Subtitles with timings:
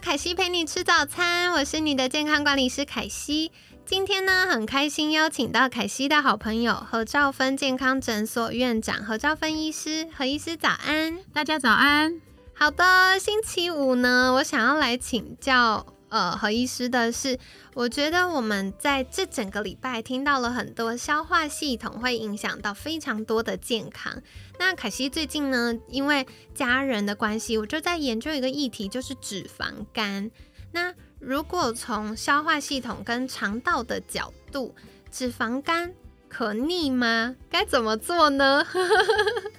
[0.00, 3.52] 凯西陪你吃早餐，我是你的健康管理师凯西。
[3.84, 12.18] 今天呢，很开心邀请到凯西的好朋友何兆芬健康诊所院长何兆芬医师，何医师早安，大家早安。
[12.54, 17.38] 好的，星期五呢，我想要来请教呃何医师的是，
[17.74, 24.22] 我觉得我们在这整个礼拜听到了很多消化系统会影响到非常多的健康。
[24.58, 30.30] 那凯西最近呢，因为家人的关系，我就在研究一个议题，就是脂肪肝。
[30.72, 34.74] 那如果从消化系统跟肠道的角度，
[35.10, 35.92] 脂肪肝
[36.28, 37.34] 可逆吗？
[37.50, 38.64] 该怎么做呢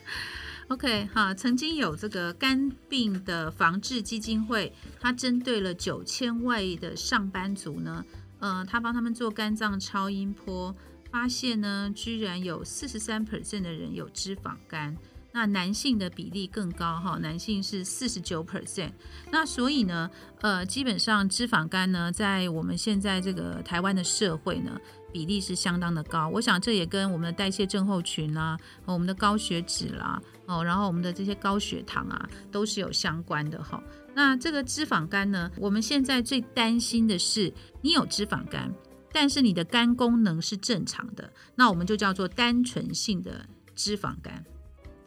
[0.72, 8.06] ？OK，哈，曾经有这个肝病的防治基金会，它针对了九千位的上班族呢，
[8.40, 10.74] 呃，他帮他们做肝脏超音波，
[11.12, 14.96] 发现呢，居然有四十三 percent 的人有脂肪肝。
[15.34, 18.92] 那男性的比例更高哈，男性是四十九 percent。
[19.30, 24.80] 那所以呢，呃，基本上脂肪肝呢，在我们现在这个台湾的社会呢，
[25.12, 26.30] 比例是相当的高。
[26.30, 33.81] 我想这也跟我们的代谢症候群啦，我们的高血脂啦，哦，然后我们的这些高血糖啊，都是有相关的哈。
[34.14, 38.73] 那这个脂肪肝呢，我们现在最担心的是，你有脂肪肝，
[39.12, 44.44] 但是你的肝功能是正常的，那我们就叫做单纯性的脂肪肝。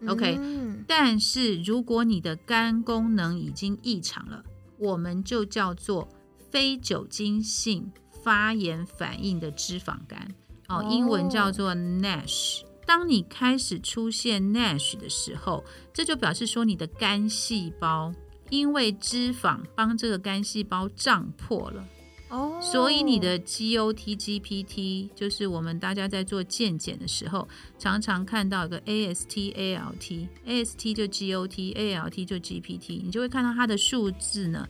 [0.07, 0.39] OK，
[0.87, 4.45] 但是如果你的肝功能已经异常了，
[4.79, 6.07] 我们就叫做
[6.51, 7.91] 非酒精性
[8.25, 10.35] 发炎反应的脂肪肝，
[10.69, 12.63] 哦，英文叫做 NASH。
[12.87, 15.63] 当你开始出现 NASH 的时候，
[15.93, 18.13] 这就表示说你的肝细胞
[18.49, 21.87] 因为脂肪帮这个肝细胞胀破了。
[22.31, 27.47] 哦所以你的 GOT、GPT 就是我们大家在做健检的时候，
[27.79, 34.67] 常常看到一个 AST、ALT，AST 就 GOT，ALT 就 GPT，你就会看到它的数字呢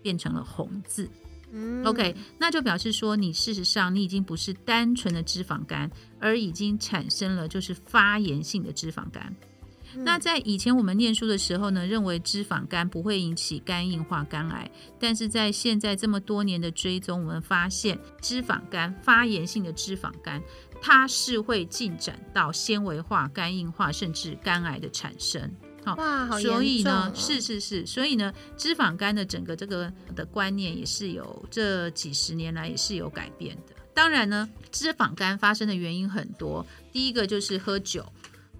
[0.00, 1.10] 变成了红字。
[1.84, 9.34] OK，那就表示说你事实上你已经不是单纯的脂肪肝，而已经产生了就是发炎性的脂肪肝。
[9.94, 14.70] 那在以前我们念书的时候呢，认为脂肪肝不会引起肝硬化、肝癌，
[15.00, 20.42] 但是在现在这么多年的追踪，我们发现脂肪肝、发炎性的脂肪肝，
[20.82, 25.50] 它是会进展到纤维化、肝硬化，甚至肝癌的产生。
[25.96, 33.74] 好，所以呢，是是是，所以呢，脂肪肝的整个这个的观念也是有这几十年来也是有改变的。
[33.94, 38.04] 当然呢，脂肪肝发生的原因很多，第一个就是喝酒。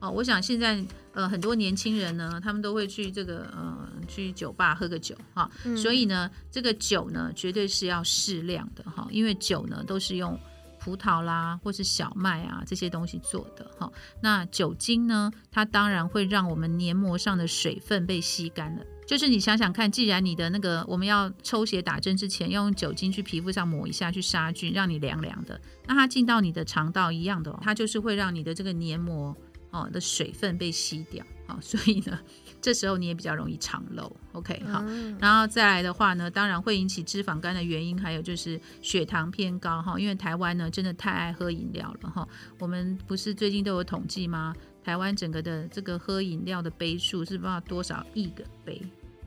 [0.01, 0.81] 哦，我想现在
[1.13, 10.39] 呃很多年轻人呢，他们都会去这个呃去酒吧喝个酒哈，所以呢这个酒呢绝对是要适量的哈，因为酒呢都是用
[10.81, 13.91] 葡萄啦或是小麦啊这些东西做的哈，
[14.23, 29.37] 那酒精呢它当然会让我们黏膜上的水分被吸干了，就是你想想看，既然你的那个我们要抽血打针之前要用酒精去皮肤上抹一下去杀菌，让你凉凉的，那它进到你的肠道一样的，它就是会让你的这个黏膜。
[29.71, 32.17] 哦的水分被吸掉，好，所以呢，
[32.61, 34.85] 这时候你也比较容易长漏，OK，好，
[35.19, 42.29] 然后再来的话呢，当然会引起脂肪肝的原因，还有就是血糖偏高哈，因为台湾呢真的太爱喝饮料了哈，
[42.59, 44.55] 我们不是最近都有统计吗？
[44.85, 48.81] 台湾整个的这个喝饮料的杯数是不知道多少亿个杯。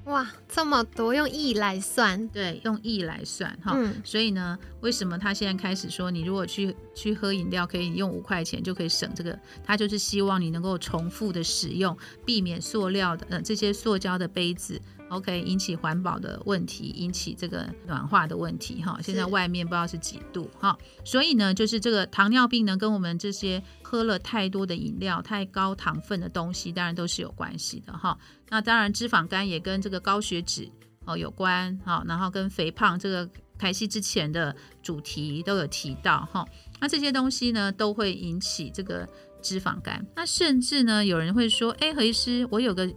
[0.06, 3.78] 哇，这么多用亿来算，对，用亿来算哈。
[4.04, 9.38] 所以呢，为什么他现在开始说，你如果去去喝饮料，可以用五块钱就可以省这个？
[9.64, 11.96] 他就是希望你能够重复的使用，
[12.26, 14.82] 避免塑料的呃这些塑胶的杯子。
[15.12, 18.98] OK，引起环保的问题，引起这个暖化的问题哈。
[19.04, 28.18] 现在外面不知道是几度哈，所以呢，就是这个糖尿病呢，跟我们这些喝了太多的饮料、太高糖分的东西，当然都是有关系的哈。
[28.48, 30.70] 那当然，脂肪肝也跟这个高血脂
[31.04, 36.48] 哦有关哈，然后跟肥胖这个凯西之前的主题都有提到哈。
[36.80, 39.06] 那这些东西呢，都会引起这个
[39.42, 40.08] 脂肪肝。
[40.16, 42.90] 那甚至呢，有人会说，哎，何医师，我有个。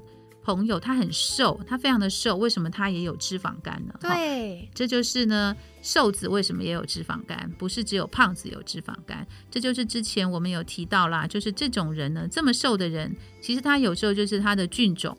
[0.44, 3.94] 朋友他很瘦，他非常的瘦，为什么他也有脂肪肝呢？
[3.98, 7.50] 对，这就是呢，瘦子为什么也有脂肪肝？
[7.56, 15.16] 不是只有胖子有脂肪肝，这就是之前我们有提到啦，就是这种人呢，这么瘦的人，其实他有时候就是他的菌种，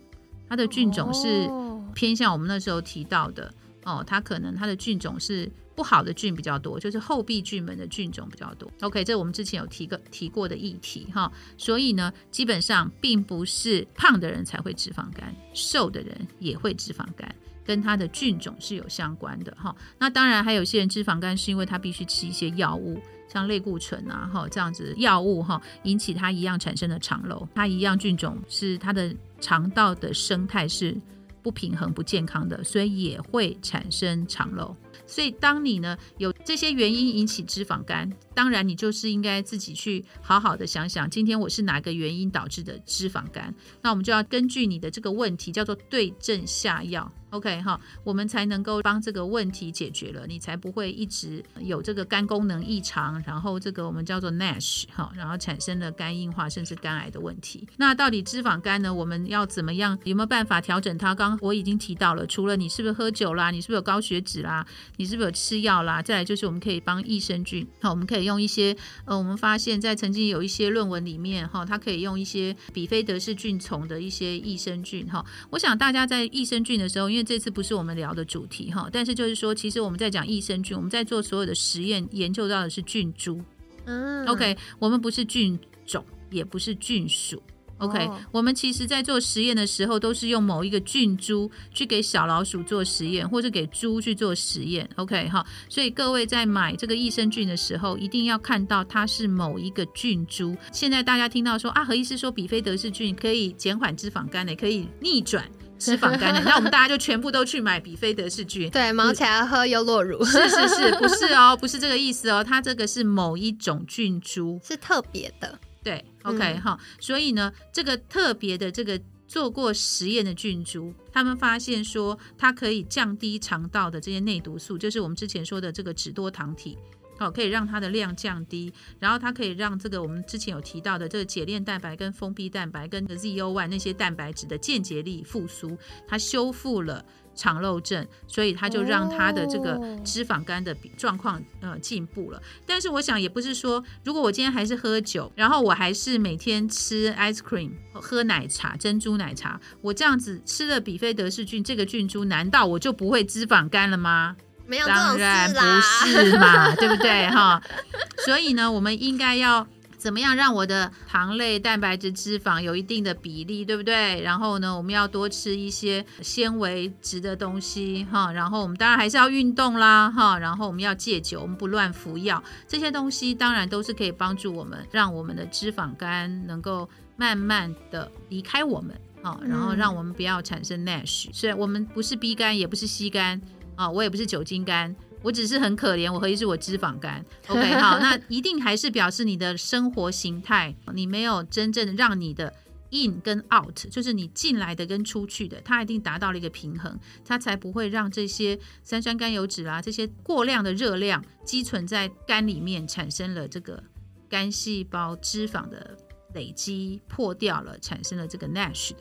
[0.47, 1.49] 他的菌种是
[1.95, 3.51] 偏向我们那时候提到的
[3.83, 8.71] 哦，他可能他的菌种是不好的菌比较多，就是后壁菌门的菌种比较多。
[8.81, 17.33] OK，这我们之前有提个提过的议题哈，所以呢，基本上并不是胖的人才会脂肪肝，瘦的人也会脂肪肝。
[17.65, 29.11] 跟它的菌种是有相关的哈，那当然还有些人脂肪肝是因为他必须吃一些药物，像类固醇啊哈这样子药物哈，引起他一样产生的肠漏，他一样菌种是他的
[29.41, 30.95] 肠道的生态是
[31.41, 34.75] 不平衡不健康的，所以也会产生肠漏。
[35.05, 43.51] 所以当你呢有这些原因引起脂肪肝，当然你就是应该自己去好好的想想，今天我是哪个原因导致的脂肪肝，
[43.81, 47.11] 那我们就要根据你的这个问题叫做对症下药。
[47.31, 57.67] OK 哈，我们才能够帮这个问题解决了，你才不会一直有这个肝功能异常，然后这个我们叫做 NASH 哈，然后产生了肝硬化甚至肝癌的问题。
[57.75, 58.93] 那到底脂肪肝呢？
[58.93, 59.99] 我们要怎么样？
[60.05, 61.13] 有没有办法调整它？
[61.13, 64.65] 刚刚我已经提到了，除了你是不是喝酒啦，你是不是有高血脂啦，
[64.95, 66.01] 你是不是有吃药啦？
[66.01, 75.25] 再来就是我们可以帮益生菌，好，我们可以用一些呃，我们发现在曾经有一些论文里面哈，它可以用一些比菲德氏菌丛的一些益生菌哈。
[75.51, 83.41] 我想大家在益生菌的时候，因为这次不是我们聊的主题哈，但是就是说，其实我们在讲益生菌，我们在做所有的实验，研究到的是菌株。
[83.85, 87.41] 嗯，OK，我们不是菌种，也不是菌属。
[87.79, 94.89] OK，我们其实在做实验的时候，都是用某一个菌株去给小老鼠做实验，或者给猪去做实验。
[94.95, 100.55] OK，哈，所以各位在买这个益生菌的时候，一定要看到它是某一个菌株。
[100.71, 105.43] 现在大家听到说啊，何医师说比菲德氏菌可以减缓脂肪肝的，可以逆转。
[105.77, 126.75] 脂肪肝的， 那我们大家就全部都去买比菲德氏菌，对，忙起来喝优酪乳，是是是，不是哦，不是这个意思哦，它这个是某一种菌株， 是特别的，对，OK 哈，所以呢，这个特别的这个做过实验的菌株，他们发现说它可以降低肠道的这些内毒素，就是我们之前说的这个脂多糖体。
[127.17, 137.05] 好，可以让它的量降低，然后它可以让这个我们之前有提到的这个解链蛋白跟封闭蛋白跟 ZO1 那些蛋白质的间接力复苏，它修复了
[137.35, 142.41] 肠漏症，所以它就让它的这个脂肪肝的状况呃进步了。
[142.65, 154.35] 但是我想也不是说，如果我今天还是喝酒，然后我还是每天吃 ice cream 喝奶茶珍珠奶茶，我这样子吃了比菲德氏菌这个菌株，难道我就不会脂肪肝了吗？
[154.67, 157.61] 没有当然不是嘛，对不对哈？
[158.25, 159.67] 所以呢，我们应该要
[160.05, 164.21] 怎么样让我的糖类、蛋白质、脂肪有一定的比例，对不对？
[164.21, 168.31] 然后呢，我们要多吃一些纤维质的东西哈。
[168.31, 170.37] 然后我们当然还是要运动啦哈。
[170.37, 176.87] 然后我们要戒酒，我们不乱服药，这些东西当然都是可以帮助我们，让我们的脂肪肝能够
[177.17, 179.35] 慢慢的离开我们啊。
[179.41, 181.29] 然后让我们不要产生 NASH。
[181.33, 183.41] 虽然我们不是 B 肝，也不是 C 肝。
[183.75, 192.53] 啊，我也不是酒精肝，我只是很可怜，我何以是我脂肪肝？OK， 好，那一定还是表示你的生活形态，你没有真正让你的
[192.91, 196.95] in 跟 out，就是你进来的跟出去的，它一定达到了一个平衡，
[197.25, 203.81] 它才不会让这些三酸甘油脂啊，这些过量的热量积存在肝里面，产生了这个
[204.29, 205.97] 肝细胞脂肪的
[206.35, 208.97] 累积破掉了，产生了这个 NASH 的。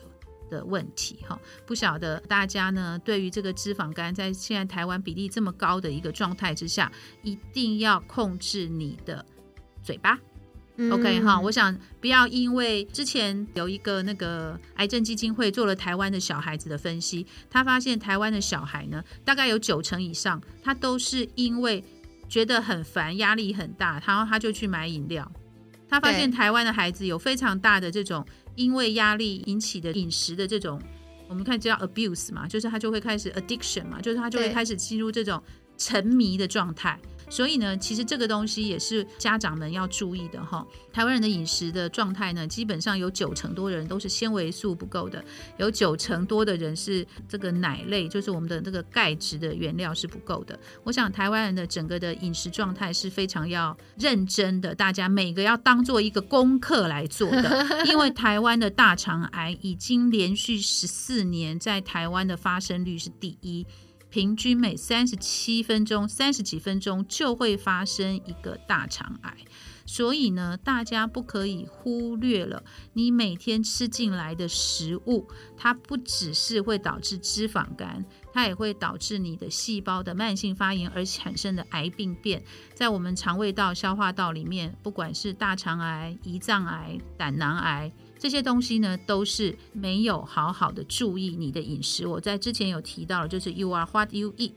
[0.49, 6.91] 的问题哈，不晓得大家呢对于这个脂肪肝在现在台湾比例这么高的一个状态之下，
[7.23, 9.25] 一定要控制你的
[9.83, 10.19] 嘴巴。
[10.91, 21.81] OK 哈，我想不要因为之前有一个那个癌症基金会做了台湾的小孩子的分析，他发现台湾的小孩呢，大概有九成以上，他都是因为
[22.27, 25.31] 觉得很烦、压力很大，然后他就去买饮料。
[25.89, 28.25] 他发现台湾的孩子有非常大的这种。
[28.57, 30.81] 因为压力引起的饮食的这种，
[31.27, 35.43] 我们看叫 abuse 嘛，就是他就会开始 addiction 嘛，就是他就会开始进入这种
[35.77, 36.97] 沉迷的状态。
[37.29, 40.65] 所以呢，其实这个东西也是家长们要注意的哈。
[40.93, 45.23] 台湾人的饮食的状态呢，基本上有九成多的人都是纤维素不够的，
[45.57, 50.57] 有九成多的人是这个奶类，就是我们的这个钙质的原料是不够的。
[50.83, 63.65] 我想台湾人的整个的饮食状态是非常要认真的，大家每个要当做一个功课来做的， 因为台湾的大肠癌已经连续十四年在台湾的发生率是第一。
[64.15, 69.35] 平均每三十七分钟、三十几分钟就会发生一个大肠癌，
[69.85, 82.41] 所以呢，大家不可以忽略了你每天吃进来的食物，它不只是会导致脂肪肝，它也会导致你的细胞的慢性发炎而产生的癌病变，
[82.73, 87.91] 在我们肠胃道、消化道里面，不管是大肠癌、胰脏癌、胆囊癌。
[88.17, 92.07] 这些东西呢都是没有好好的注意你的饮食。
[92.07, 94.53] 我在之前有提到了，就是 you are what you eat。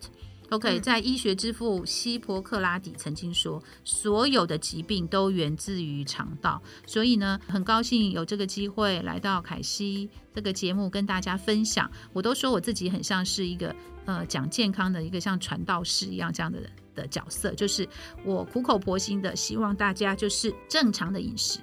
[0.50, 6.62] OK，在医学之父希波克拉底曾经说，所有的疾病都源自于肠道。
[6.86, 11.90] 所以呢，很高兴有这个机会来到凯西这个节目跟大家分享。
[12.14, 16.60] 我都说我自己很像是一个呃讲健康的一个像传道士一样这样的
[16.94, 17.86] 的角色，就是
[18.24, 21.60] 我苦口婆心的希望大家就是正常的饮食。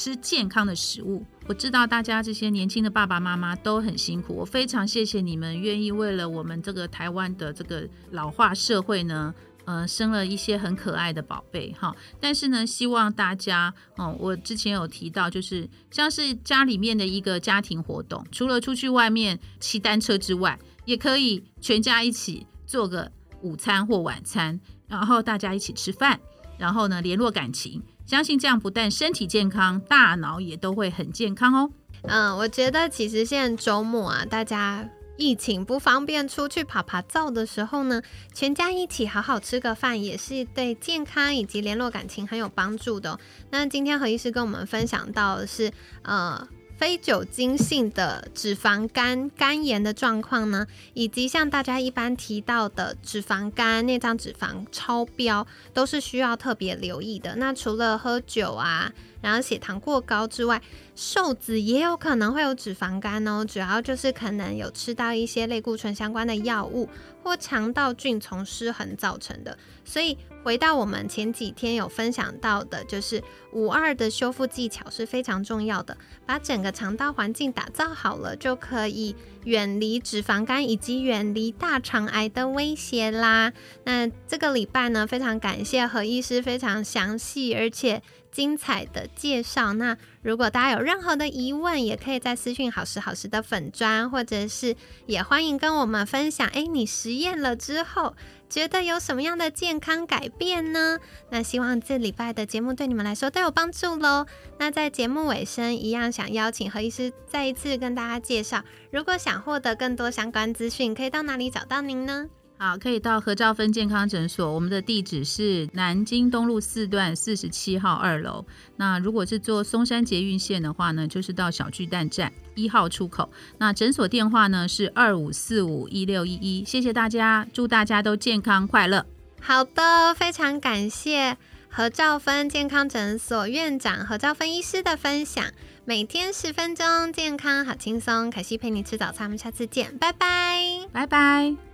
[0.00, 9.34] 吃健康的食物，我知道大家这些年轻的爸爸妈妈都很辛苦，我非常谢谢你们愿意为了我们这个台湾的这个老化社会呢，
[9.66, 11.94] 呃，生了一些很可爱的宝贝哈。
[12.18, 26.18] 但是呢，希望大家，哦，我之前有提到，就是像是家里面的一个家庭活动，除了出去外面骑单车之外，也可以全家一起做个午餐或晚餐，然后大家一起吃饭，
[26.56, 27.82] 然后呢，联络感情。
[28.10, 31.70] 相信这样不但身体健康，大脑也都会很健康哦。
[32.02, 34.84] 嗯，我觉得其实现在周末啊，大家
[35.16, 38.02] 疫情不方便出去爬爬灶的时候呢，
[38.34, 43.16] 全家一起好好吃个饭，也是对健康以及联络感情很有帮助的。
[43.50, 45.70] 那今天何医师跟我们分享到的是，
[46.02, 46.48] 呃。
[46.80, 57.36] 非酒精性的脂肪肝、肝炎的状况呢，以及像大家一般提到的脂肪肝、内脏脂肪超标，都是需要特别留意的。
[57.36, 60.60] 那除了喝酒啊，然后血糖过高之外，
[60.94, 63.44] 瘦子也有可能会有脂肪肝哦。
[63.44, 66.88] 主要就是可能有吃到一些类固醇相关的药物，
[67.22, 69.56] 或肠道菌丛失衡造成的。
[69.84, 73.22] 所以回到我们前几天有分享到的，就是
[73.52, 75.96] 五二的修复技巧是非常重要的。
[76.24, 83.52] 把整个肠道环境打造好了，就可以远离脂肪肝以及远离大肠癌的威胁啦。
[83.84, 89.72] 那这个礼拜呢，非常感谢何医师非常详细而且精彩的介绍。
[89.74, 96.46] 那如果大家有任何的疑问，也可以在私讯好时好时的粉砖，或者是也欢迎跟我们分享。
[96.48, 98.14] 哎，你实验了之后。
[98.50, 100.98] 觉得有什么样的健康改变呢？
[101.30, 104.26] 那希望这礼拜的节目对你们来说都有帮助喽。
[104.58, 112.28] 那在节目尾声，一样想邀请何医师再一次跟大家介绍，如果想获得更多相关资讯，可以到哪里找到您呢？
[112.62, 118.44] 好，可以到何兆芬健康诊所，我们的地址是南京东路四段四十七号二楼。
[118.76, 123.30] 那如果是坐松山捷运线的话呢，就是到小巨蛋站一号出口。
[123.56, 126.62] 那诊所电话呢是二五四五一六一一。
[126.62, 129.06] 谢谢大家，祝大家都健康快乐。
[129.40, 131.38] 好的，非常感谢
[131.70, 135.42] 何兆芬健康诊所院长何兆芬医师的分享。
[135.86, 138.30] 每天十分钟，健康好轻松。
[138.30, 141.69] 可惜陪你吃早餐，我们下次见，拜拜，拜拜。